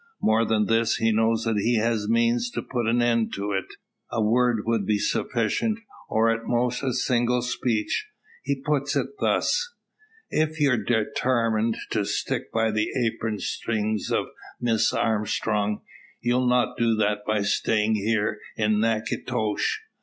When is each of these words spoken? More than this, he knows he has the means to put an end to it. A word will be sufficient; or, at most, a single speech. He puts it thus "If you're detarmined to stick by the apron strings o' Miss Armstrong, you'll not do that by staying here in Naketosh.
More 0.19 0.45
than 0.45 0.65
this, 0.65 0.95
he 0.95 1.11
knows 1.11 1.45
he 1.45 1.75
has 1.77 2.07
the 2.07 2.11
means 2.11 2.49
to 2.53 2.63
put 2.63 2.87
an 2.87 3.03
end 3.03 3.35
to 3.35 3.51
it. 3.51 3.65
A 4.11 4.19
word 4.19 4.65
will 4.65 4.83
be 4.83 4.97
sufficient; 4.97 5.77
or, 6.09 6.31
at 6.31 6.47
most, 6.47 6.81
a 6.81 6.91
single 6.91 7.43
speech. 7.43 8.07
He 8.41 8.59
puts 8.59 8.95
it 8.95 9.05
thus 9.19 9.75
"If 10.31 10.59
you're 10.59 10.83
detarmined 10.83 11.77
to 11.91 12.03
stick 12.05 12.51
by 12.51 12.71
the 12.71 12.87
apron 12.97 13.37
strings 13.37 14.11
o' 14.11 14.31
Miss 14.59 14.91
Armstrong, 14.91 15.83
you'll 16.19 16.47
not 16.47 16.77
do 16.79 16.95
that 16.95 17.19
by 17.27 17.43
staying 17.43 17.93
here 17.93 18.39
in 18.57 18.79
Naketosh. 18.79 19.81